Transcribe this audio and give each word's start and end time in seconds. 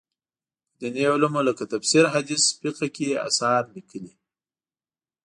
په 0.69 0.75
دیني 0.93 1.03
علومو 1.13 1.41
لکه 1.49 1.63
تفسیر، 1.73 2.05
حدیث، 2.13 2.43
فقه 2.61 2.87
کې 2.95 3.03
یې 3.11 3.17
اثار 3.27 3.63
لیکلي. 3.75 4.13